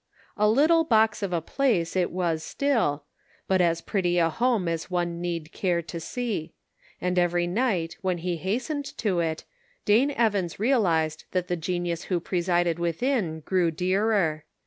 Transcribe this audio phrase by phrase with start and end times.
[0.35, 3.03] A" little box of a place" it was still,
[3.47, 6.55] but as pretty a home as one need care to see;
[6.99, 9.43] and every night when he hastened to it,
[9.85, 14.45] Dane Evans realized that the genius who presided within grew dearer.